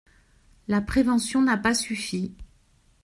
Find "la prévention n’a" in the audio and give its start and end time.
0.67-1.57